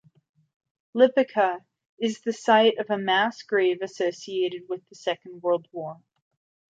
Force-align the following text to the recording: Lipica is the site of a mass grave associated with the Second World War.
Lipica 0.95 1.59
is 1.99 2.21
the 2.21 2.33
site 2.33 2.79
of 2.79 2.89
a 2.89 2.97
mass 2.97 3.43
grave 3.43 3.83
associated 3.83 4.63
with 4.67 4.81
the 4.89 4.95
Second 4.95 5.43
World 5.43 5.67
War. 5.71 6.01